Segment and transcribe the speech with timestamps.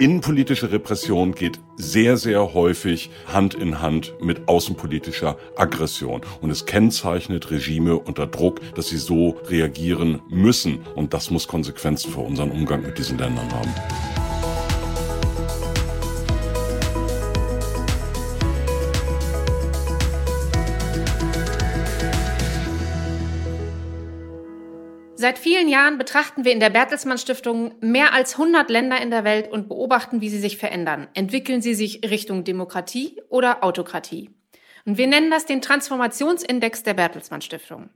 [0.00, 6.20] Innenpolitische Repression geht sehr, sehr häufig Hand in Hand mit außenpolitischer Aggression.
[6.40, 10.86] Und es kennzeichnet Regime unter Druck, dass sie so reagieren müssen.
[10.94, 14.17] Und das muss Konsequenzen für unseren Umgang mit diesen Ländern haben.
[25.20, 29.24] Seit vielen Jahren betrachten wir in der Bertelsmann Stiftung mehr als 100 Länder in der
[29.24, 31.08] Welt und beobachten, wie sie sich verändern.
[31.12, 34.30] Entwickeln sie sich Richtung Demokratie oder Autokratie?
[34.86, 37.90] Und wir nennen das den Transformationsindex der Bertelsmann Stiftung.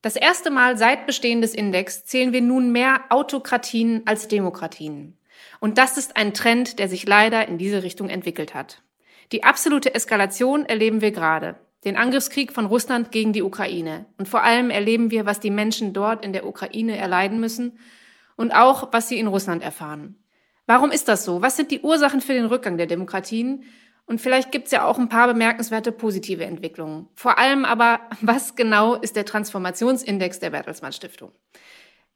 [0.00, 5.16] Das erste Mal seit Bestehen des Index zählen wir nun mehr Autokratien als Demokratien.
[5.60, 8.82] Und das ist ein Trend, der sich leider in diese Richtung entwickelt hat.
[9.30, 11.54] Die absolute Eskalation erleben wir gerade
[11.84, 14.06] den Angriffskrieg von Russland gegen die Ukraine.
[14.18, 17.78] Und vor allem erleben wir, was die Menschen dort in der Ukraine erleiden müssen
[18.36, 20.16] und auch, was sie in Russland erfahren.
[20.66, 21.42] Warum ist das so?
[21.42, 23.64] Was sind die Ursachen für den Rückgang der Demokratien?
[24.06, 27.08] Und vielleicht gibt es ja auch ein paar bemerkenswerte positive Entwicklungen.
[27.14, 31.32] Vor allem aber, was genau ist der Transformationsindex der Bertelsmann Stiftung?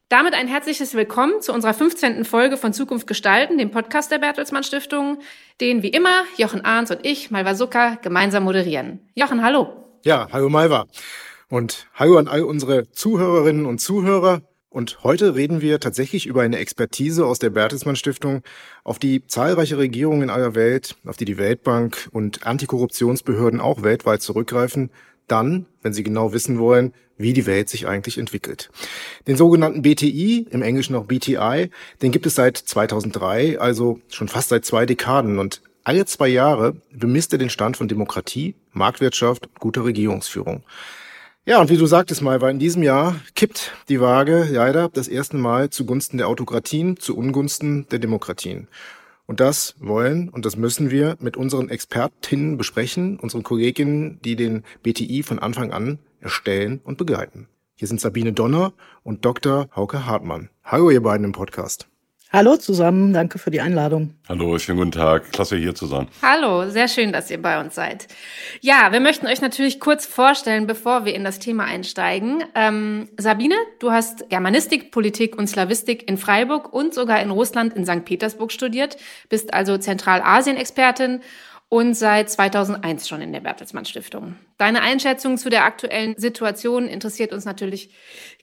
[0.09, 2.25] Damit ein herzliches Willkommen zu unserer 15.
[2.25, 5.19] Folge von Zukunft gestalten, dem Podcast der Bertelsmann Stiftung,
[5.61, 9.01] den wie immer Jochen Arns und ich, Malva Zucker, gemeinsam moderieren.
[9.17, 9.85] Jochen, hallo.
[10.05, 10.87] Ja, hallo Malva.
[11.49, 14.43] Und hallo an all unsere Zuhörerinnen und Zuhörer.
[14.69, 18.43] Und heute reden wir tatsächlich über eine Expertise aus der Bertelsmann Stiftung,
[18.85, 24.23] auf die zahlreiche Regierungen in aller Welt, auf die die Weltbank und Antikorruptionsbehörden auch weltweit
[24.23, 24.91] zurückgreifen,
[25.29, 28.71] dann, wenn sie genau wissen wollen, wie die Welt sich eigentlich entwickelt.
[29.27, 31.71] Den sogenannten BTI, im Englischen noch BTI,
[32.03, 36.77] den gibt es seit 2003, also schon fast seit zwei Dekaden und alle zwei Jahre
[36.93, 40.65] bemisst er den Stand von Demokratie, Marktwirtschaft guter Regierungsführung.
[41.45, 45.07] Ja, und wie du sagtest mal, war in diesem Jahr kippt die Waage leider das
[45.07, 48.67] erste Mal zugunsten der Autokratien, zu Ungunsten der Demokratien.
[49.27, 54.63] Und das wollen und das müssen wir mit unseren Expertinnen besprechen, unseren Kolleginnen, die den
[54.83, 57.49] BTI von Anfang an erstellen und begleiten.
[57.75, 58.73] Hier sind Sabine Donner
[59.03, 59.69] und Dr.
[59.75, 60.49] Hauke Hartmann.
[60.65, 61.89] Hallo ihr beiden im Podcast.
[62.33, 64.15] Hallo zusammen, danke für die Einladung.
[64.29, 65.31] Hallo, schönen guten Tag.
[65.31, 66.09] Klasse hier zu sein.
[66.23, 68.09] Hallo, sehr schön, dass ihr bei uns seid.
[68.61, 72.43] Ja, wir möchten euch natürlich kurz vorstellen, bevor wir in das Thema einsteigen.
[72.57, 77.87] Ähm, Sabine, du hast Germanistik, Politik und Slawistik in Freiburg und sogar in Russland in
[77.87, 78.05] St.
[78.05, 78.97] Petersburg studiert,
[79.29, 81.21] bist also Zentralasien-Expertin
[81.69, 84.37] und seit 2001 schon in der Bertelsmann Stiftung.
[84.57, 87.95] Deine Einschätzung zu der aktuellen Situation interessiert uns natürlich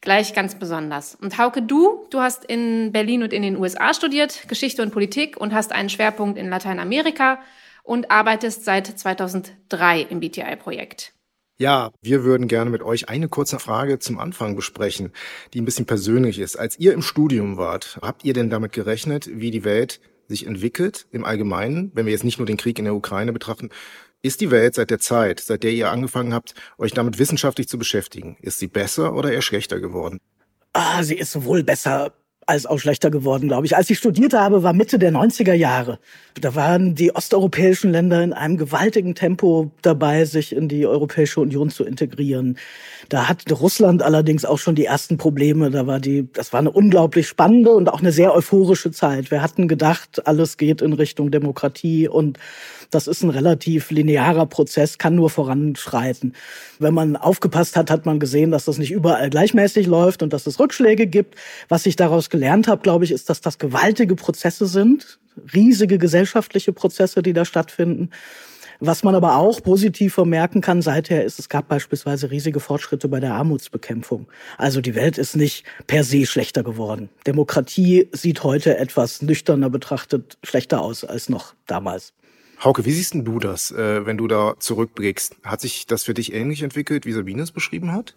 [0.01, 1.15] gleich ganz besonders.
[1.15, 5.37] Und Hauke, du, du hast in Berlin und in den USA studiert, Geschichte und Politik
[5.37, 7.39] und hast einen Schwerpunkt in Lateinamerika
[7.83, 11.13] und arbeitest seit 2003 im BTI-Projekt.
[11.59, 15.11] Ja, wir würden gerne mit euch eine kurze Frage zum Anfang besprechen,
[15.53, 16.57] die ein bisschen persönlich ist.
[16.57, 21.07] Als ihr im Studium wart, habt ihr denn damit gerechnet, wie die Welt sich entwickelt
[21.11, 23.69] im Allgemeinen, wenn wir jetzt nicht nur den Krieg in der Ukraine betrachten,
[24.21, 27.77] ist die Welt seit der Zeit, seit der ihr angefangen habt, euch damit wissenschaftlich zu
[27.77, 30.19] beschäftigen, ist sie besser oder eher schlechter geworden?
[30.71, 32.13] Ah, sie ist sowohl besser
[32.47, 33.75] als auch schlechter geworden, glaube ich.
[33.75, 35.99] Als ich studiert habe, war Mitte der 90er Jahre.
[36.39, 41.69] Da waren die osteuropäischen Länder in einem gewaltigen Tempo dabei, sich in die Europäische Union
[41.69, 42.57] zu integrieren.
[43.09, 45.69] Da hat Russland allerdings auch schon die ersten Probleme.
[45.69, 49.31] Da war die, das war eine unglaublich spannende und auch eine sehr euphorische Zeit.
[49.31, 52.39] Wir hatten gedacht, alles geht in Richtung Demokratie und
[52.93, 56.33] das ist ein relativ linearer Prozess, kann nur voranschreiten.
[56.79, 60.47] Wenn man aufgepasst hat, hat man gesehen, dass das nicht überall gleichmäßig läuft und dass
[60.47, 61.35] es Rückschläge gibt.
[61.69, 65.19] Was ich daraus gelernt habe, glaube ich, ist, dass das gewaltige Prozesse sind,
[65.53, 68.09] riesige gesellschaftliche Prozesse, die da stattfinden.
[68.79, 73.21] Was man aber auch positiv vermerken kann seither ist, es gab beispielsweise riesige Fortschritte bei
[73.21, 74.27] der Armutsbekämpfung.
[74.57, 77.09] Also die Welt ist nicht per se schlechter geworden.
[77.25, 82.13] Demokratie sieht heute etwas nüchterner betrachtet schlechter aus als noch damals.
[82.63, 85.37] Hauke, wie siehst denn du das, äh, wenn du da zurückblickst?
[85.43, 88.15] Hat sich das für dich ähnlich entwickelt, wie Sabine es beschrieben hat?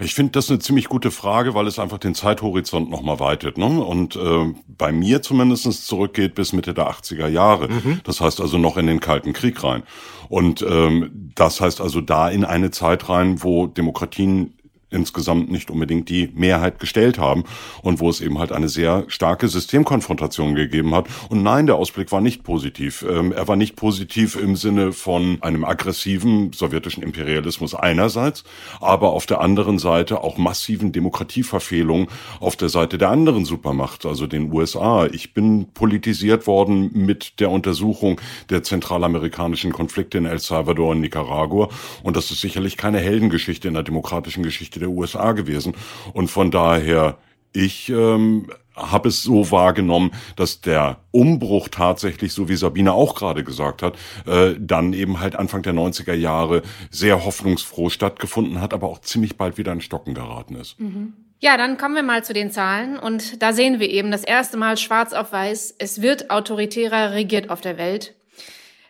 [0.00, 3.58] Ich finde das eine ziemlich gute Frage, weil es einfach den Zeithorizont nochmal weitet.
[3.58, 3.66] Ne?
[3.66, 7.68] Und äh, bei mir zumindest zurückgeht bis Mitte der 80er Jahre.
[7.68, 8.00] Mhm.
[8.04, 9.82] Das heißt also noch in den Kalten Krieg rein.
[10.28, 14.54] Und ähm, das heißt also da in eine Zeit rein, wo Demokratien
[14.92, 17.44] insgesamt nicht unbedingt die Mehrheit gestellt haben
[17.82, 21.06] und wo es eben halt eine sehr starke Systemkonfrontation gegeben hat.
[21.28, 23.04] Und nein, der Ausblick war nicht positiv.
[23.08, 28.44] Ähm, er war nicht positiv im Sinne von einem aggressiven sowjetischen Imperialismus einerseits,
[28.80, 32.08] aber auf der anderen Seite auch massiven Demokratieverfehlungen
[32.40, 35.06] auf der Seite der anderen Supermacht, also den USA.
[35.06, 41.68] Ich bin politisiert worden mit der Untersuchung der zentralamerikanischen Konflikte in El Salvador und Nicaragua
[42.02, 45.74] und das ist sicherlich keine Heldengeschichte in der demokratischen Geschichte der USA gewesen.
[46.12, 47.16] Und von daher,
[47.52, 53.44] ich ähm, habe es so wahrgenommen, dass der Umbruch tatsächlich, so wie Sabine auch gerade
[53.44, 53.96] gesagt hat,
[54.26, 59.36] äh, dann eben halt Anfang der 90er Jahre sehr hoffnungsfroh stattgefunden hat, aber auch ziemlich
[59.36, 60.78] bald wieder in Stocken geraten ist.
[60.80, 61.14] Mhm.
[61.40, 64.56] Ja, dann kommen wir mal zu den Zahlen und da sehen wir eben das erste
[64.56, 68.14] Mal schwarz auf weiß, es wird autoritärer regiert auf der Welt.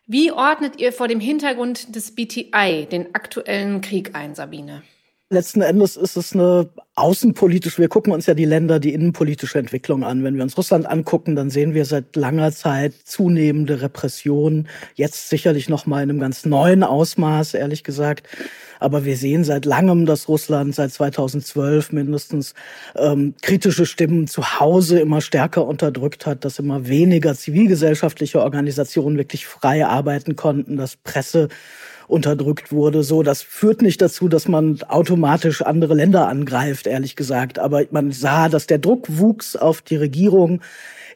[0.07, 4.83] Wie ordnet ihr vor dem Hintergrund des BTI den aktuellen Krieg ein, Sabine?
[5.33, 10.05] Letzten Endes ist es eine außenpolitisch, wir gucken uns ja die Länder, die innenpolitische Entwicklung
[10.05, 10.23] an.
[10.25, 14.69] Wenn wir uns Russland angucken, dann sehen wir seit langer Zeit zunehmende Repressionen.
[14.95, 18.29] Jetzt sicherlich noch mal in einem ganz neuen Ausmaß, ehrlich gesagt.
[18.79, 22.53] Aber wir sehen seit langem, dass Russland seit 2012 mindestens
[22.95, 29.47] ähm, kritische Stimmen zu Hause immer stärker unterdrückt hat, dass immer weniger zivilgesellschaftliche Organisationen wirklich
[29.47, 31.49] frei arbeiten konnten, dass Presse
[32.13, 33.03] unterdrückt wurde.
[33.03, 37.59] So, das führt nicht dazu, dass man automatisch andere Länder angreift, ehrlich gesagt.
[37.59, 40.61] Aber man sah, dass der Druck wuchs auf die Regierung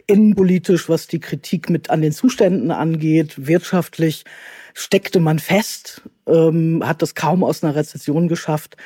[0.07, 4.25] innenpolitisch, was die Kritik mit an den Zuständen angeht, wirtschaftlich
[4.73, 8.77] steckte man fest, ähm, hat das kaum aus einer Rezession geschafft.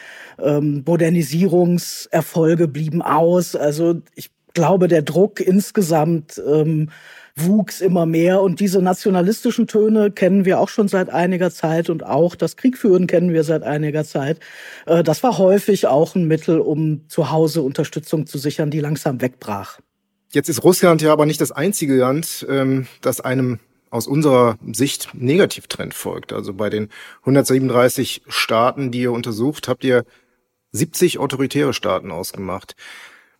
[0.40, 3.54] Ähm, Modernisierungserfolge blieben aus.
[3.54, 6.90] Also ich glaube, der Druck insgesamt ähm,
[7.36, 8.42] wuchs immer mehr.
[8.42, 13.06] Und diese nationalistischen Töne kennen wir auch schon seit einiger Zeit und auch das Kriegführen
[13.06, 14.40] kennen wir seit einiger Zeit.
[14.86, 19.20] Äh, das war häufig auch ein Mittel, um zu Hause Unterstützung zu sichern, die langsam
[19.20, 19.80] wegbrach.
[20.32, 23.58] Jetzt ist Russland ja aber nicht das einzige Land, ähm, das einem
[23.90, 26.32] aus unserer Sicht Negativtrend folgt.
[26.32, 26.88] Also bei den
[27.22, 30.04] 137 Staaten, die ihr untersucht, habt ihr
[30.72, 32.76] 70 autoritäre Staaten ausgemacht.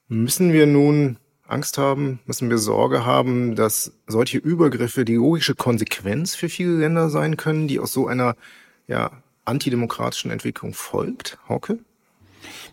[0.09, 1.19] Müssen wir nun
[1.51, 7.11] Angst haben, müssen wir Sorge haben, dass solche Übergriffe die logische Konsequenz für viele Länder
[7.11, 8.37] sein können, die aus so einer
[8.87, 9.11] ja,
[9.45, 11.39] antidemokratischen Entwicklung folgt?
[11.49, 11.79] Hauke?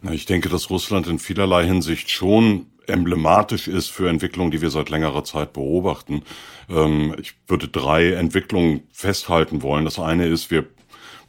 [0.01, 4.69] Na, ich denke, dass Russland in vielerlei Hinsicht schon emblematisch ist für Entwicklungen, die wir
[4.69, 6.23] seit längerer Zeit beobachten.
[6.69, 9.85] Ähm, ich würde drei Entwicklungen festhalten wollen.
[9.85, 10.65] Das eine ist, wir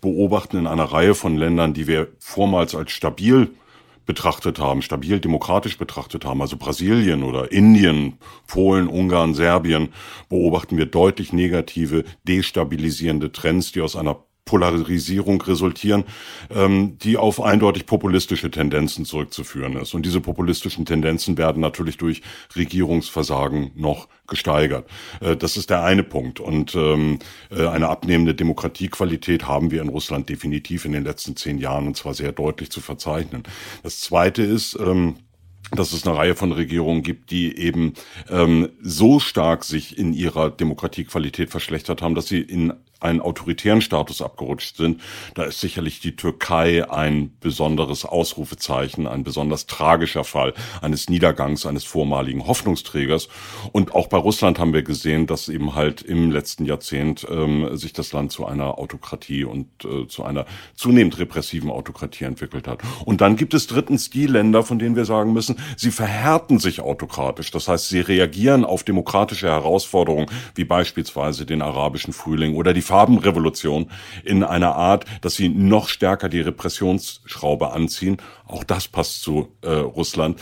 [0.01, 3.51] beobachten in einer Reihe von Ländern, die wir vormals als stabil
[4.09, 8.15] betrachtet haben, stabil demokratisch betrachtet haben, also Brasilien oder Indien,
[8.47, 9.91] Polen, Ungarn, Serbien,
[10.31, 14.17] beobachten wir deutlich negative, destabilisierende Trends, die aus einer
[14.49, 16.05] Polarisierung resultieren,
[16.49, 19.93] ähm, die auf eindeutig populistische Tendenzen zurückzuführen ist.
[19.93, 22.23] Und diese populistischen Tendenzen werden natürlich durch
[22.57, 24.89] Regierungsversagen noch gesteigert.
[25.21, 26.41] Äh, das ist der eine Punkt.
[26.41, 27.19] Und ähm,
[27.51, 31.99] äh, eine abnehmende Demokratiequalität haben wir in Russland definitiv in den letzten zehn Jahren und
[31.99, 33.43] zwar sehr deutlich zu verzeichnen.
[33.83, 35.17] Das zweite ist, ähm,
[35.73, 37.93] dass es eine Reihe von Regierungen gibt, die eben
[38.31, 44.23] ähm, so stark sich in ihrer Demokratiequalität verschlechtert haben, dass sie in einen autoritären Status
[44.23, 45.01] abgerutscht sind,
[45.35, 51.85] da ist sicherlich die Türkei ein besonderes Ausrufezeichen, ein besonders tragischer Fall eines Niedergangs eines
[51.85, 53.29] vormaligen Hoffnungsträgers.
[53.73, 57.93] Und auch bei Russland haben wir gesehen, dass eben halt im letzten Jahrzehnt ähm, sich
[57.93, 62.83] das Land zu einer Autokratie und äh, zu einer zunehmend repressiven Autokratie entwickelt hat.
[63.05, 66.81] Und dann gibt es drittens die Länder, von denen wir sagen müssen, sie verhärten sich
[66.81, 67.51] autokratisch.
[67.51, 73.91] Das heißt, sie reagieren auf demokratische Herausforderungen, wie beispielsweise den arabischen Frühling oder die Farbenrevolution
[74.25, 78.17] in einer Art, dass sie noch stärker die Repressionsschraube anziehen.
[78.47, 80.41] Auch das passt zu äh, Russland.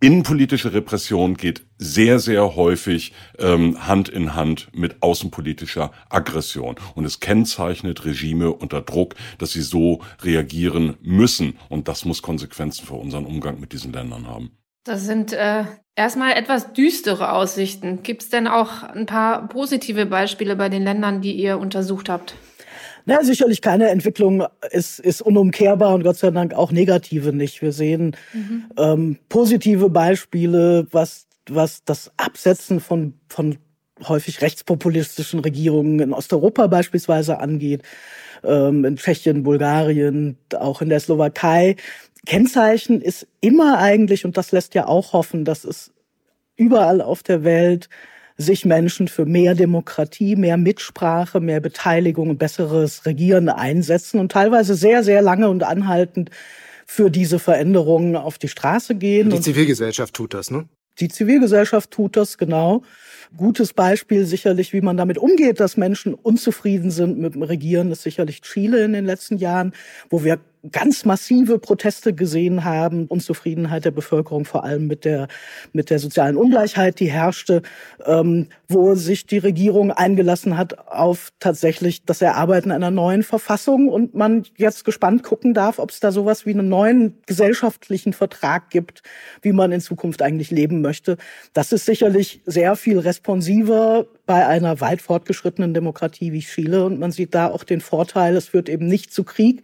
[0.00, 6.74] Innenpolitische Repression geht sehr, sehr häufig ähm, Hand in Hand mit außenpolitischer Aggression.
[6.96, 11.56] Und es kennzeichnet Regime unter Druck, dass sie so reagieren müssen.
[11.68, 14.50] Und das muss Konsequenzen für unseren Umgang mit diesen Ländern haben.
[14.84, 15.64] Das sind äh,
[15.96, 18.02] erstmal etwas düstere Aussichten.
[18.02, 22.34] Gibt es denn auch ein paar positive Beispiele bei den Ländern, die ihr untersucht habt?
[23.06, 27.60] Na, sicherlich keine Entwicklung ist, ist unumkehrbar und Gott sei Dank auch negative nicht.
[27.60, 28.64] Wir sehen mhm.
[28.78, 33.58] ähm, positive Beispiele, was, was das Absetzen von, von
[34.06, 37.82] häufig rechtspopulistischen Regierungen in Osteuropa beispielsweise angeht,
[38.42, 41.76] ähm, in Tschechien, Bulgarien, auch in der Slowakei.
[42.24, 45.92] Kennzeichen ist immer eigentlich, und das lässt ja auch hoffen, dass es
[46.56, 47.88] überall auf der Welt
[48.36, 54.74] sich Menschen für mehr Demokratie, mehr Mitsprache, mehr Beteiligung und besseres Regieren einsetzen und teilweise
[54.74, 56.30] sehr, sehr lange und anhaltend
[56.86, 59.30] für diese Veränderungen auf die Straße gehen.
[59.30, 60.66] Die Zivilgesellschaft tut das, ne?
[61.00, 62.82] Die Zivilgesellschaft tut das, genau.
[63.36, 68.02] Gutes Beispiel sicherlich, wie man damit umgeht, dass Menschen unzufrieden sind mit dem Regieren, ist
[68.02, 69.72] sicherlich Chile in den letzten Jahren,
[70.08, 70.38] wo wir
[70.70, 75.28] ganz massive Proteste gesehen haben, Unzufriedenheit der Bevölkerung, vor allem mit der,
[75.72, 77.62] mit der sozialen Ungleichheit, die herrschte,
[78.06, 84.14] ähm, wo sich die Regierung eingelassen hat auf tatsächlich das Erarbeiten einer neuen Verfassung und
[84.14, 89.02] man jetzt gespannt gucken darf, ob es da sowas wie einen neuen gesellschaftlichen Vertrag gibt,
[89.42, 91.16] wie man in Zukunft eigentlich leben möchte.
[91.52, 97.12] Das ist sicherlich sehr viel responsiver bei einer weit fortgeschrittenen Demokratie wie Chile und man
[97.12, 99.62] sieht da auch den Vorteil, es führt eben nicht zu Krieg,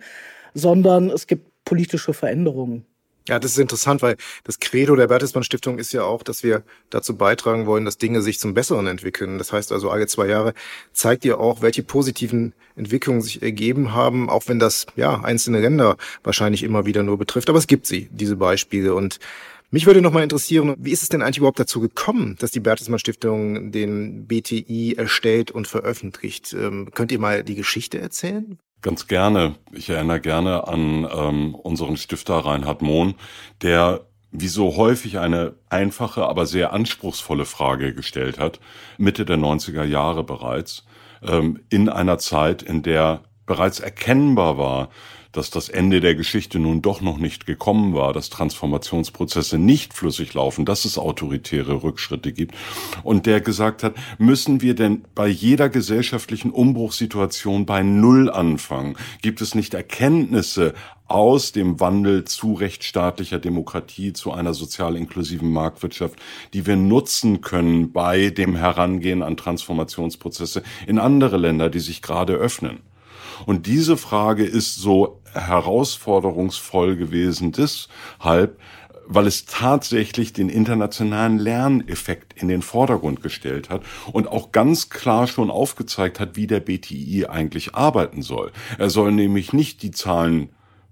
[0.54, 2.86] sondern es gibt politische Veränderungen.
[3.28, 6.64] Ja, das ist interessant, weil das Credo der Bertelsmann Stiftung ist ja auch, dass wir
[6.88, 9.38] dazu beitragen wollen, dass Dinge sich zum Besseren entwickeln.
[9.38, 10.54] Das heißt also, alle zwei Jahre
[10.92, 15.96] zeigt ihr auch, welche positiven Entwicklungen sich ergeben haben, auch wenn das ja einzelne Länder
[16.24, 17.48] wahrscheinlich immer wieder nur betrifft.
[17.50, 18.94] Aber es gibt sie, diese Beispiele.
[18.94, 19.20] Und
[19.70, 22.58] mich würde noch mal interessieren, wie ist es denn eigentlich überhaupt dazu gekommen, dass die
[22.60, 26.52] Bertelsmann Stiftung den BTI erstellt und veröffentlicht?
[26.54, 28.58] Ähm, könnt ihr mal die Geschichte erzählen?
[28.82, 29.56] Ganz gerne.
[29.72, 33.14] Ich erinnere gerne an ähm, unseren Stifter Reinhard Mohn,
[33.60, 38.60] der wie so häufig eine einfache, aber sehr anspruchsvolle Frage gestellt hat,
[38.96, 40.84] Mitte der 90er Jahre bereits,
[41.22, 44.88] ähm, in einer Zeit, in der bereits erkennbar war,
[45.32, 50.34] dass das Ende der Geschichte nun doch noch nicht gekommen war, dass Transformationsprozesse nicht flüssig
[50.34, 52.54] laufen, dass es autoritäre Rückschritte gibt
[53.02, 58.96] und der gesagt hat, müssen wir denn bei jeder gesellschaftlichen Umbruchssituation bei Null anfangen?
[59.22, 60.74] Gibt es nicht Erkenntnisse
[61.10, 66.16] aus dem Wandel zu rechtsstaatlicher Demokratie, zu einer sozial inklusiven Marktwirtschaft,
[66.54, 72.34] die wir nutzen können bei dem Herangehen an Transformationsprozesse in andere Länder, die sich gerade
[72.34, 72.78] öffnen.
[73.46, 78.58] Und diese Frage ist so herausforderungsvoll gewesen deshalb,
[79.12, 83.82] weil es tatsächlich den internationalen Lerneffekt in den Vordergrund gestellt hat
[84.12, 88.52] und auch ganz klar schon aufgezeigt hat, wie der BTI eigentlich arbeiten soll.
[88.78, 90.50] Er soll nämlich nicht die Zahlen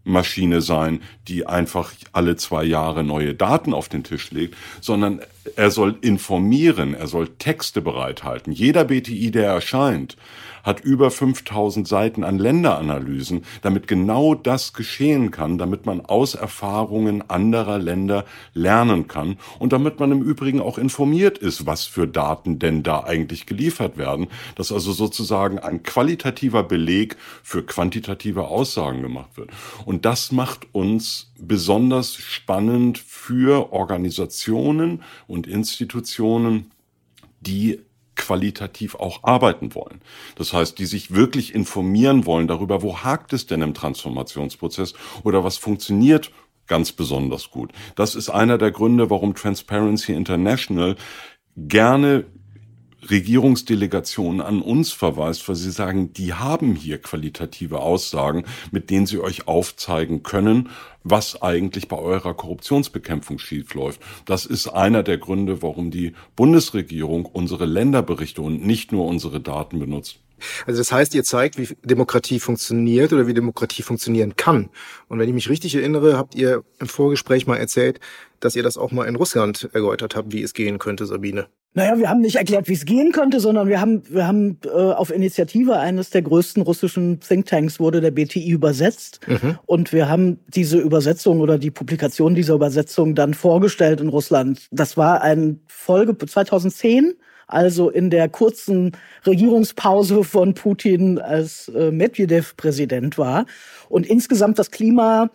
[0.08, 5.20] Maschine sein, die einfach alle zwei Jahre neue Daten auf den Tisch legt, sondern
[5.56, 8.52] er soll informieren, er soll Texte bereithalten.
[8.52, 10.16] Jeder BTI, der erscheint,
[10.62, 17.28] hat über 5000 Seiten an Länderanalysen, damit genau das geschehen kann, damit man aus Erfahrungen
[17.30, 22.58] anderer Länder lernen kann und damit man im Übrigen auch informiert ist, was für Daten
[22.58, 24.26] denn da eigentlich geliefert werden,
[24.56, 29.50] dass also sozusagen ein qualitativer Beleg für quantitative Aussagen gemacht wird.
[29.86, 36.70] Und das macht uns besonders spannend für Organisationen und Institutionen,
[37.40, 37.80] die
[38.14, 40.00] qualitativ auch arbeiten wollen.
[40.34, 45.44] Das heißt, die sich wirklich informieren wollen darüber, wo hakt es denn im Transformationsprozess oder
[45.44, 46.32] was funktioniert
[46.66, 47.72] ganz besonders gut.
[47.94, 50.96] Das ist einer der Gründe, warum Transparency International
[51.56, 52.26] gerne
[53.10, 59.20] Regierungsdelegationen an uns verweist, weil sie sagen, die haben hier qualitative Aussagen, mit denen sie
[59.20, 60.70] euch aufzeigen können,
[61.04, 64.00] was eigentlich bei eurer Korruptionsbekämpfung schiefläuft.
[64.24, 69.78] Das ist einer der Gründe, warum die Bundesregierung unsere Länderberichte und nicht nur unsere Daten
[69.78, 70.20] benutzt.
[70.66, 74.70] Also das heißt, ihr zeigt, wie Demokratie funktioniert oder wie Demokratie funktionieren kann.
[75.08, 78.00] Und wenn ich mich richtig erinnere, habt ihr im Vorgespräch mal erzählt,
[78.40, 81.48] dass ihr das auch mal in Russland erläutert habt, wie es gehen könnte, Sabine.
[81.74, 84.68] Naja, wir haben nicht erklärt, wie es gehen könnte, sondern wir haben, wir haben äh,
[84.68, 89.20] auf Initiative eines der größten russischen Thinktanks wurde der BTI übersetzt.
[89.28, 89.58] Mhm.
[89.66, 94.66] Und wir haben diese Übersetzung oder die Publikation dieser Übersetzung dann vorgestellt in Russland.
[94.70, 97.14] Das war ein Folge 2010
[97.48, 98.92] also in der kurzen
[99.26, 103.46] Regierungspause von Putin, als äh, Medvedev Präsident war.
[103.88, 105.30] Und insgesamt das Klima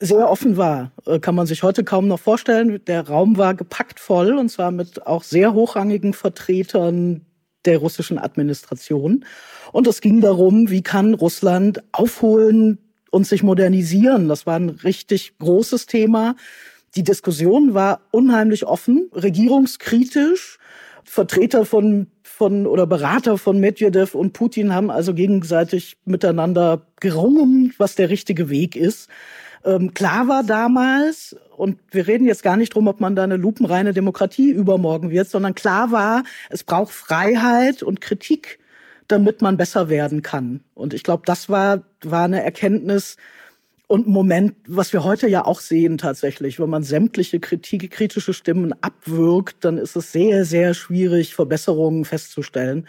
[0.00, 2.84] sehr offen war, äh, kann man sich heute kaum noch vorstellen.
[2.86, 7.24] Der Raum war gepackt voll und zwar mit auch sehr hochrangigen Vertretern
[7.64, 9.24] der russischen Administration.
[9.72, 12.78] Und es ging darum, wie kann Russland aufholen
[13.10, 14.28] und sich modernisieren.
[14.28, 16.36] Das war ein richtig großes Thema.
[16.96, 20.58] Die Diskussion war unheimlich offen, regierungskritisch.
[21.04, 27.94] Vertreter von, von oder Berater von Medvedev und Putin haben also gegenseitig miteinander gerungen, was
[27.94, 29.08] der richtige Weg ist.
[29.64, 33.36] Ähm, klar war damals, und wir reden jetzt gar nicht drum, ob man da eine
[33.36, 38.58] lupenreine Demokratie übermorgen wird, sondern klar war, es braucht Freiheit und Kritik,
[39.08, 40.64] damit man besser werden kann.
[40.74, 43.16] Und ich glaube, das war, war eine Erkenntnis,
[43.86, 48.72] und Moment, was wir heute ja auch sehen tatsächlich, wenn man sämtliche Kritik, kritische Stimmen
[48.80, 52.88] abwirkt, dann ist es sehr, sehr schwierig, Verbesserungen festzustellen.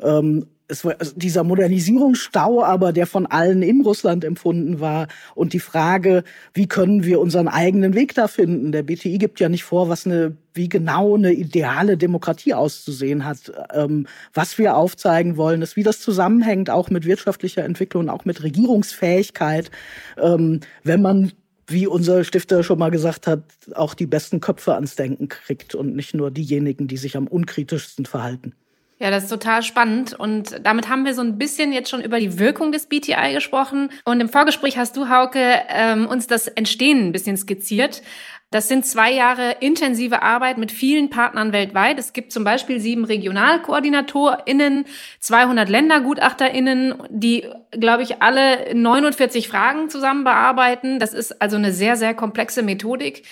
[0.00, 5.52] Ähm, es war also dieser Modernisierungsstau, aber der von allen in Russland empfunden war und
[5.52, 6.24] die Frage,
[6.54, 8.72] wie können wir unseren eigenen Weg da finden?
[8.72, 13.52] Der BTI gibt ja nicht vor, was eine, wie genau eine ideale Demokratie auszusehen hat.
[13.74, 18.42] Ähm, was wir aufzeigen wollen, ist, wie das zusammenhängt, auch mit wirtschaftlicher Entwicklung, auch mit
[18.42, 19.70] Regierungsfähigkeit.
[20.18, 21.32] Ähm, wenn man
[21.66, 25.94] wie unser Stifter schon mal gesagt hat, auch die besten Köpfe ans Denken kriegt und
[25.94, 28.54] nicht nur diejenigen, die sich am unkritischsten verhalten.
[29.00, 30.12] Ja, das ist total spannend.
[30.12, 33.90] Und damit haben wir so ein bisschen jetzt schon über die Wirkung des BTI gesprochen.
[34.04, 38.02] Und im Vorgespräch hast du, Hauke, ähm, uns das Entstehen ein bisschen skizziert.
[38.50, 41.98] Das sind zwei Jahre intensive Arbeit mit vielen Partnern weltweit.
[41.98, 44.86] Es gibt zum Beispiel sieben RegionalkoordinatorInnen,
[45.20, 50.98] 200 LändergutachterInnen, die, glaube ich, alle 49 Fragen zusammen bearbeiten.
[50.98, 53.22] Das ist also eine sehr, sehr komplexe Methodik.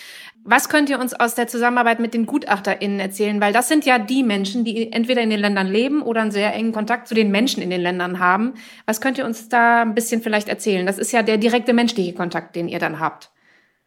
[0.50, 3.38] Was könnt ihr uns aus der Zusammenarbeit mit den GutachterInnen erzählen?
[3.38, 6.54] Weil das sind ja die Menschen, die entweder in den Ländern leben oder einen sehr
[6.54, 8.54] engen Kontakt zu den Menschen in den Ländern haben.
[8.86, 10.86] Was könnt ihr uns da ein bisschen vielleicht erzählen?
[10.86, 13.30] Das ist ja der direkte menschliche Kontakt, den ihr dann habt.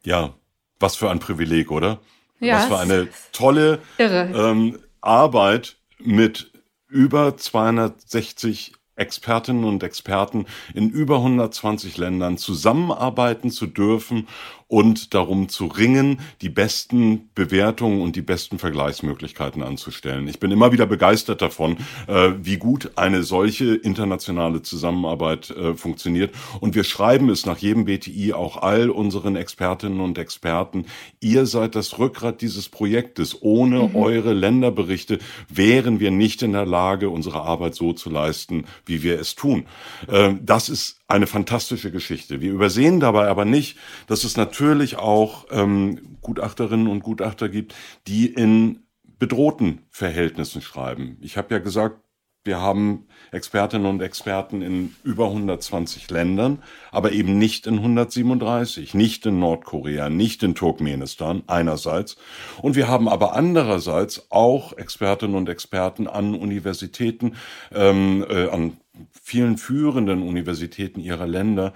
[0.04, 0.34] Ja,
[0.78, 1.98] was für ein Privileg, oder?
[2.38, 6.52] Ja, was für eine tolle ähm, Arbeit mit
[6.86, 14.28] über 260 Expertinnen und Experten in über 120 Ländern zusammenarbeiten zu dürfen
[14.72, 20.26] und darum zu ringen, die besten Bewertungen und die besten Vergleichsmöglichkeiten anzustellen.
[20.28, 21.76] Ich bin immer wieder begeistert davon,
[22.06, 26.34] äh, wie gut eine solche internationale Zusammenarbeit äh, funktioniert.
[26.60, 30.86] Und wir schreiben es nach jedem BTI auch all unseren Expertinnen und Experten.
[31.20, 33.42] Ihr seid das Rückgrat dieses Projektes.
[33.42, 33.96] Ohne mhm.
[33.96, 35.18] eure Länderberichte
[35.50, 39.66] wären wir nicht in der Lage, unsere Arbeit so zu leisten, wie wir es tun.
[40.08, 42.40] Äh, das ist eine fantastische Geschichte.
[42.40, 47.74] Wir übersehen dabei aber nicht, dass es natürlich auch ähm, Gutachterinnen und Gutachter gibt,
[48.06, 48.84] die in
[49.18, 51.18] bedrohten Verhältnissen schreiben.
[51.20, 52.00] Ich habe ja gesagt,
[52.44, 59.24] wir haben Expertinnen und Experten in über 120 Ländern, aber eben nicht in 137, nicht
[59.26, 62.16] in Nordkorea, nicht in Turkmenistan einerseits.
[62.60, 67.36] Und wir haben aber andererseits auch Expertinnen und Experten an Universitäten,
[67.72, 68.78] ähm, äh, an
[69.10, 71.72] vielen führenden Universitäten ihrer Länder,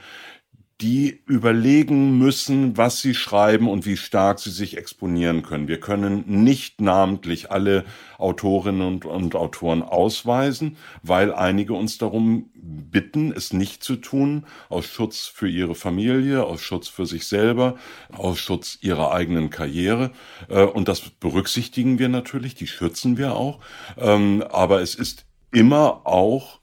[0.83, 5.69] die überlegen müssen, was sie schreiben und wie stark sie sich exponieren können.
[5.69, 7.87] Wir können nicht namentlich alle
[8.19, 14.85] Autorinnen und, und, Autoren ausweisen, weil einige uns darum bitten, es nicht zu tun, aus
[14.85, 17.77] Schutz für ihre Familie, aus Schutz für sich selber,
[18.13, 20.11] aus Schutz ihrer eigenen Karriere.
[20.51, 23.61] Äh, und das berücksichtigen wir natürlich, die schützen wir auch.
[23.97, 26.61] Ähm, aber es ist immer auch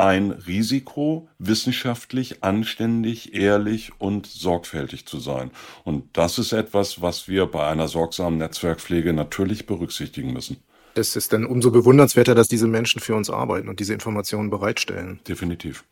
[0.00, 5.50] ein Risiko, wissenschaftlich, anständig, ehrlich und sorgfältig zu sein.
[5.84, 10.56] Und das ist etwas, was wir bei einer sorgsamen Netzwerkpflege natürlich berücksichtigen müssen.
[10.94, 15.20] Es ist dann umso bewundernswerter, dass diese Menschen für uns arbeiten und diese Informationen bereitstellen.
[15.28, 15.84] Definitiv.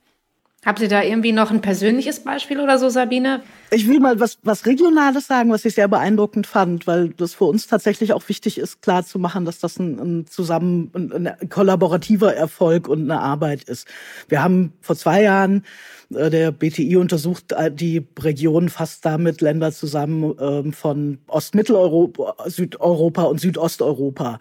[0.66, 3.42] Habt ihr da irgendwie noch ein persönliches Beispiel oder so, Sabine?
[3.70, 7.44] Ich will mal was, was Regionales sagen, was ich sehr beeindruckend fand, weil das für
[7.44, 11.48] uns tatsächlich auch wichtig ist, klar zu machen, dass das ein, ein zusammen, ein, ein
[11.48, 13.86] kollaborativer Erfolg und eine Arbeit ist.
[14.28, 15.64] Wir haben vor zwei Jahren
[16.10, 23.40] der BTI untersucht äh, die Region fast damit Länder zusammen ähm, von Ostmitteleuropa, Südeuropa und
[23.40, 24.38] Südosteuropa.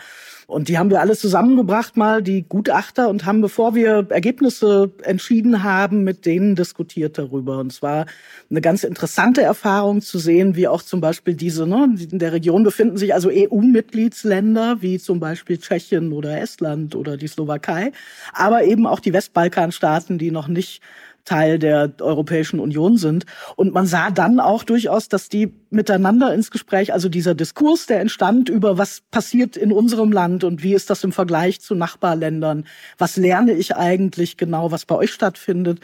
[0.47, 5.61] Und die haben wir alle zusammengebracht, mal die Gutachter, und haben, bevor wir Ergebnisse entschieden
[5.61, 7.59] haben, mit denen diskutiert darüber.
[7.59, 8.05] Und es war
[8.49, 12.63] eine ganz interessante Erfahrung zu sehen, wie auch zum Beispiel diese, ne, in der Region
[12.63, 17.91] befinden sich also EU-Mitgliedsländer, wie zum Beispiel Tschechien oder Estland oder die Slowakei,
[18.31, 20.81] aber eben auch die Westbalkanstaaten, die noch nicht
[21.27, 23.25] Teil der Europäischen Union sind.
[23.57, 27.99] Und man sah dann auch durchaus, dass die miteinander ins Gespräch, also dieser Diskurs, der
[27.99, 32.65] entstand über was passiert in unserem Land und wie ist das im Vergleich zu Nachbarländern,
[32.97, 35.81] was lerne ich eigentlich genau, was bei euch stattfindet.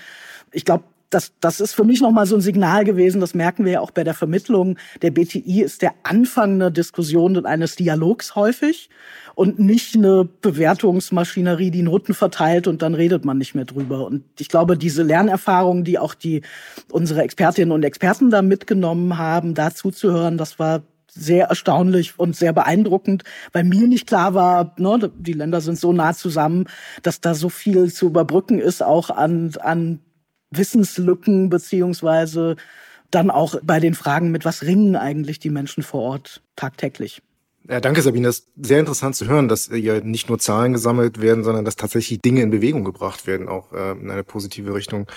[0.54, 3.74] Ich glaube, das, das ist für mich nochmal so ein Signal gewesen, das merken wir
[3.74, 4.78] ja auch bei der Vermittlung.
[5.02, 8.90] Der BTI ist der Anfang einer Diskussion und eines Dialogs häufig
[9.36, 14.06] und nicht eine Bewertungsmaschinerie, die Noten verteilt und dann redet man nicht mehr drüber.
[14.06, 16.42] Und ich glaube, diese Lernerfahrungen, die auch die
[16.92, 20.84] unsere Expertinnen und Experten da mitgenommen haben, dazu zu hören, das war
[21.16, 25.94] sehr erstaunlich und sehr beeindruckend, weil mir nicht klar war, ne, die Länder sind so
[25.94, 26.66] nah zusammen,
[27.04, 30.00] dass da so viel zu überbrücken ist, auch an, an
[30.58, 32.56] Wissenslücken beziehungsweise
[33.12, 37.22] dann auch bei den Fragen, mit was ringen eigentlich die Menschen vor Ort tagtäglich.
[37.70, 38.28] Ja, danke Sabine.
[38.28, 41.78] Das ist sehr interessant zu hören, dass ja nicht nur Zahlen gesammelt werden, sondern dass
[41.78, 45.08] tatsächlich Dinge in Bewegung gebracht werden, auch äh, in eine positive Richtung.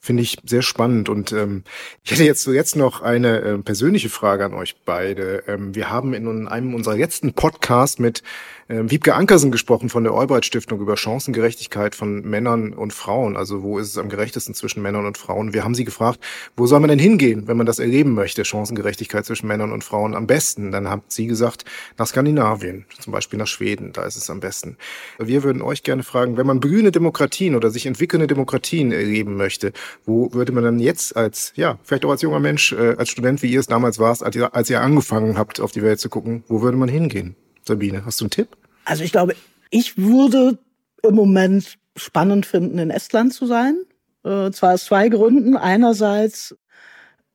[0.00, 1.08] Finde ich sehr spannend.
[1.08, 1.62] Und ähm,
[2.04, 5.44] ich hätte jetzt so jetzt noch eine äh, persönliche Frage an euch beide.
[5.46, 8.22] Ähm, wir haben in einem unserer letzten Podcasts mit
[8.68, 13.36] ähm, Wiebke Ankersen gesprochen von der Albright Stiftung über Chancengerechtigkeit von Männern und Frauen.
[13.36, 15.54] Also wo ist es am gerechtesten zwischen Männern und Frauen?
[15.54, 16.20] Wir haben sie gefragt,
[16.56, 20.14] wo soll man denn hingehen, wenn man das erleben möchte, Chancengerechtigkeit zwischen Männern und Frauen
[20.14, 20.72] am besten?
[20.72, 21.64] Dann hat sie gesagt,
[21.96, 24.76] nach Skandinavien, zum Beispiel nach Schweden, da ist es am besten.
[25.18, 29.72] Wir würden euch gerne fragen, wenn man blühende Demokratien oder sich entwickelnde Demokratien erleben möchte,
[30.04, 33.42] wo würde man dann jetzt als, ja, vielleicht auch als junger Mensch, äh, als Student,
[33.42, 36.08] wie ihr es damals warst, als ihr, als ihr angefangen habt, auf die Welt zu
[36.08, 37.36] gucken, wo würde man hingehen?
[37.66, 38.56] Sabine, hast du einen Tipp?
[38.84, 39.34] Also ich glaube,
[39.70, 40.58] ich würde
[41.02, 43.76] im Moment spannend finden, in Estland zu sein.
[44.24, 45.56] Äh, zwar aus zwei Gründen.
[45.56, 46.56] Einerseits,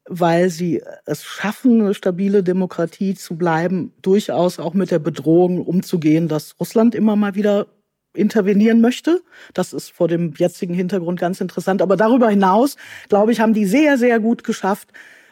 [0.06, 6.28] weil sie es schaffen, eine stabile Demokratie zu bleiben, durchaus auch mit der Bedrohung umzugehen,
[6.28, 7.68] dass Russland immer mal wieder
[8.14, 9.22] intervenieren möchte.
[9.54, 11.82] Das ist vor dem jetzigen Hintergrund ganz interessant.
[11.82, 12.76] Aber darüber hinaus,
[13.10, 14.90] glaube ich, haben die sehr, sehr gut geschafft,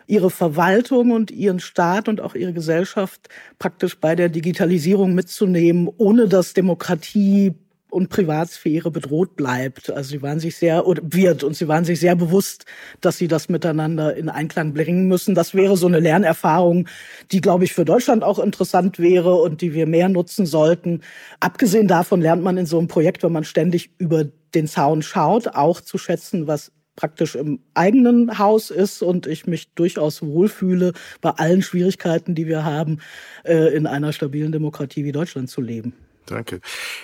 [0.10, 6.28] ihre Verwaltung und ihren Staat und auch ihre Gesellschaft praktisch bei der Digitalisierung mitzunehmen, ohne
[6.28, 7.54] dass Demokratie
[7.91, 9.89] und Privatsphäre bedroht bleibt.
[9.89, 12.65] Also sie waren sich sehr oder wird und sie waren sich sehr bewusst,
[13.02, 15.36] dass sie das miteinander in Einklang bringen müssen.
[15.36, 16.88] Das wäre so eine Lernerfahrung,
[17.32, 21.02] die glaube ich für Deutschland auch interessant wäre und die wir mehr nutzen sollten.
[21.39, 25.50] Abgesehen davon lernt man in so einem Projekt, wenn man ständig über den Zaun schaut,
[25.50, 31.29] auch zu schätzen, was praktisch im eigenen Haus ist und ich mich durchaus wohlfühle, bei
[31.29, 32.99] allen Schwierigkeiten, die wir haben,
[33.45, 35.93] äh, in einer stabilen Demokratie wie Deutschland zu leben.
[36.25, 36.59] Danke.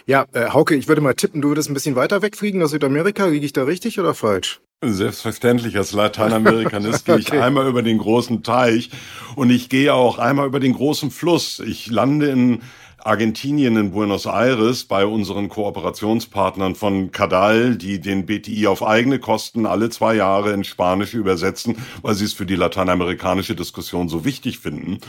[0.06, 3.26] Ja, äh, Hauke, ich würde mal tippen, du würdest ein bisschen weiter wegfliegen aus Südamerika.
[3.28, 4.60] Liege ich da richtig oder falsch?
[4.84, 8.90] Selbstverständlich, als Lateinamerikanist gehe ich einmal über den großen Teich
[9.38, 11.62] und ich gehe auch einmal über den großen Fluss.
[11.66, 12.62] Ich lande in
[13.06, 19.68] Argentinien in Buenos Aires bei unseren Kooperationspartnern von Cadal, die den BTI auf eigene Kosten
[19.68, 24.58] alle zwei Jahre in Spanisch übersetzen, weil sie es für die lateinamerikanische Diskussion so wichtig
[24.58, 25.02] finden.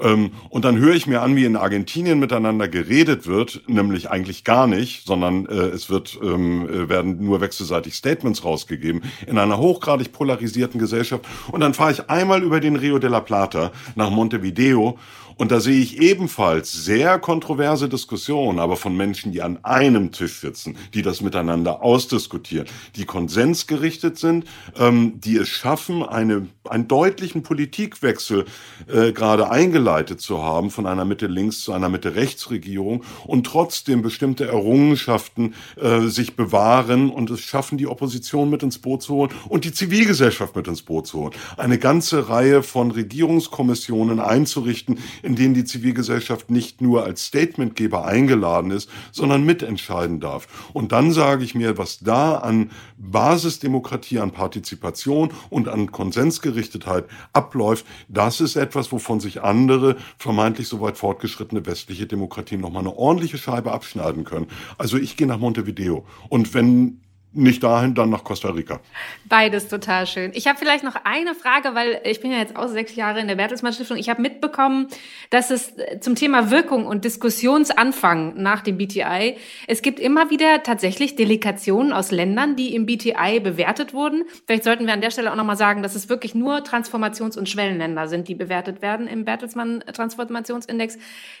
[0.00, 4.44] Ähm, und dann höre ich mir an, wie in Argentinien miteinander geredet wird, nämlich eigentlich
[4.44, 9.58] gar nicht, sondern äh, es wird, ähm, äh, werden nur wechselseitig Statements rausgegeben in einer
[9.58, 11.24] hochgradig polarisierten Gesellschaft.
[11.50, 14.98] Und dann fahre ich einmal über den Rio de la Plata nach Montevideo
[15.40, 20.38] und da sehe ich ebenfalls sehr kontroverse Diskussionen, aber von Menschen, die an einem Tisch
[20.38, 24.44] sitzen, die das miteinander ausdiskutieren, die konsensgerichtet sind,
[24.78, 28.44] ähm, die es schaffen, eine, einen deutlichen Politikwechsel
[28.86, 35.54] äh, gerade eingeleitet zu haben von einer Mitte-Links zu einer Mitte-Rechts-Regierung und trotzdem bestimmte Errungenschaften
[35.80, 39.72] äh, sich bewahren und es schaffen, die Opposition mit ins Boot zu holen und die
[39.72, 41.32] Zivilgesellschaft mit ins Boot zu holen.
[41.56, 44.98] Eine ganze Reihe von Regierungskommissionen einzurichten,
[45.30, 50.48] in denen die Zivilgesellschaft nicht nur als Statementgeber eingeladen ist, sondern mitentscheiden darf.
[50.72, 57.86] Und dann sage ich mir, was da an Basisdemokratie, an Partizipation und an Konsensgerichtetheit abläuft,
[58.08, 63.38] das ist etwas, wovon sich andere, vermeintlich so weit fortgeschrittene westliche Demokratien nochmal eine ordentliche
[63.38, 64.48] Scheibe abschneiden können.
[64.78, 66.04] Also ich gehe nach Montevideo.
[66.28, 67.00] Und wenn
[67.32, 68.80] nicht dahin, dann nach Costa Rica.
[69.28, 70.32] Beides total schön.
[70.34, 73.28] Ich habe vielleicht noch eine Frage, weil ich bin ja jetzt auch sechs Jahre in
[73.28, 73.98] der Bertelsmann Stiftung.
[73.98, 74.88] Ich habe mitbekommen,
[75.30, 79.36] dass es zum Thema Wirkung und Diskussionsanfang nach dem BTI,
[79.68, 84.24] es gibt immer wieder tatsächlich Delikationen aus Ländern, die im BTI bewertet wurden.
[84.46, 87.48] Vielleicht sollten wir an der Stelle auch nochmal sagen, dass es wirklich nur Transformations- und
[87.48, 90.98] Schwellenländer sind, die bewertet werden im Bertelsmann Transformationsindex,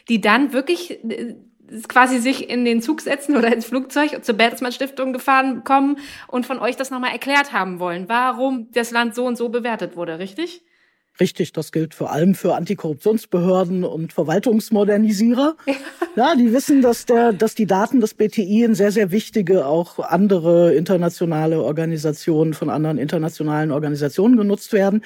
[0.08, 1.34] die dann wirklich äh,
[1.88, 6.46] quasi sich in den Zug setzen oder ins Flugzeug zur Bertelsmann Stiftung gefahren kommen und
[6.46, 10.18] von euch das nochmal erklärt haben wollen, warum das Land so und so bewertet wurde,
[10.18, 10.62] richtig?
[11.18, 15.56] Richtig, das gilt vor allem für Antikorruptionsbehörden und Verwaltungsmodernisierer.
[16.16, 16.30] Ja.
[16.30, 20.00] ja, die wissen, dass der, dass die Daten des BTI in sehr, sehr wichtige auch
[20.00, 25.04] andere internationale Organisationen von anderen internationalen Organisationen genutzt werden.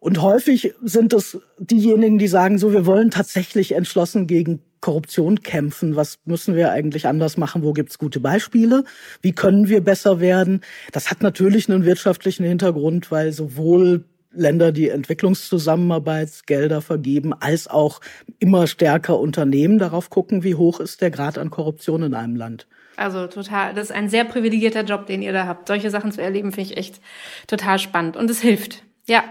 [0.00, 5.96] Und häufig sind es diejenigen, die sagen, so, wir wollen tatsächlich entschlossen gegen Korruption kämpfen.
[5.96, 7.62] Was müssen wir eigentlich anders machen?
[7.62, 8.84] Wo gibt's gute Beispiele?
[9.22, 10.60] Wie können wir besser werden?
[10.92, 18.00] Das hat natürlich einen wirtschaftlichen Hintergrund, weil sowohl Länder, die Entwicklungszusammenarbeitsgelder vergeben, als auch
[18.38, 22.66] immer stärker Unternehmen darauf gucken, wie hoch ist der Grad an Korruption in einem Land.
[22.96, 25.68] Also total, das ist ein sehr privilegierter Job, den ihr da habt.
[25.68, 27.00] Solche Sachen zu erleben, finde ich echt
[27.46, 28.82] total spannend und es hilft.
[29.08, 29.24] Ja,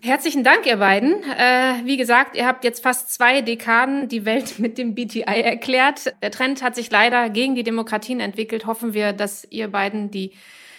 [0.00, 1.24] herzlichen Dank, ihr beiden.
[1.24, 6.14] Äh, wie gesagt, ihr habt jetzt fast zwei Dekaden die Welt mit dem BTI erklärt.
[6.22, 8.64] Der Trend hat sich leider gegen die Demokratien entwickelt.
[8.66, 10.34] Hoffen wir, dass ihr beiden die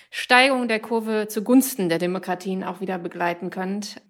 [0.09, 4.01] Steigung der Kurve zugunsten der Demokratien auch wieder begleiten könnt.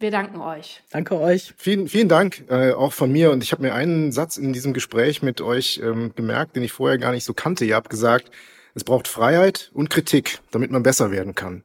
[0.00, 0.82] Wir danken euch.
[0.90, 1.54] Danke euch.
[1.56, 3.30] Vielen, vielen Dank äh, auch von mir.
[3.30, 6.72] Und ich habe mir einen Satz in diesem Gespräch mit euch ähm, gemerkt, den ich
[6.72, 7.64] vorher gar nicht so kannte.
[7.64, 8.32] Ihr habt gesagt,
[8.74, 11.62] es braucht Freiheit und Kritik, damit man besser werden kann.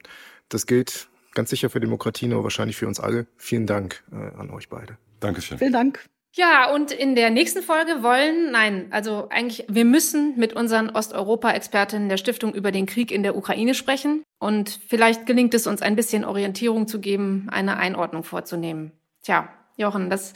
[0.49, 3.27] Das gilt ganz sicher für Demokratien, aber wahrscheinlich für uns alle.
[3.37, 4.97] Vielen Dank äh, an euch beide.
[5.19, 5.57] Dankeschön.
[5.57, 6.05] Vielen Dank.
[6.33, 12.07] Ja, und in der nächsten Folge wollen, nein, also eigentlich, wir müssen mit unseren Osteuropa-Expertinnen
[12.07, 14.23] der Stiftung über den Krieg in der Ukraine sprechen.
[14.39, 18.93] Und vielleicht gelingt es uns ein bisschen Orientierung zu geben, eine Einordnung vorzunehmen.
[19.23, 20.33] Tja, Jochen, das